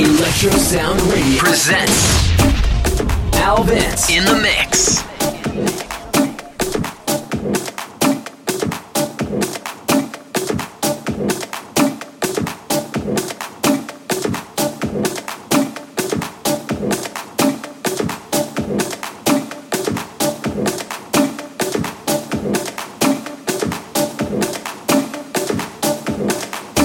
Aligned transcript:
Electro 0.00 0.50
Sound 0.52 0.98
Radio 1.12 1.38
presents 1.40 2.32
Al 3.34 3.62
Vince 3.64 4.08
in 4.08 4.24
the 4.24 4.40
mix. 4.40 5.09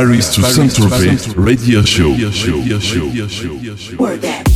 Paris 0.00 0.34
to 0.34 0.42
Saint-Tropez 0.42 1.34
radio 1.36 1.82
show. 1.82 2.08
Work 3.98 4.20
that. 4.22 4.49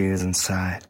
It 0.00 0.08
feels 0.08 0.22
inside. 0.22 0.89